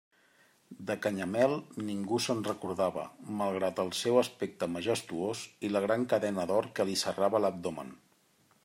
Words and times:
De 0.85 0.93
Canyamel 1.01 1.51
ningú 1.89 2.17
se'n 2.27 2.41
recordava, 2.47 3.03
malgrat 3.43 3.83
el 3.85 3.93
seu 3.99 4.19
aspecte 4.23 4.71
majestuós 4.79 5.45
i 5.69 5.73
la 5.77 5.87
gran 5.87 6.09
cadena 6.15 6.49
d'or 6.53 6.71
que 6.81 6.91
li 6.91 6.99
serrava 7.07 7.47
l'abdomen. 7.47 7.97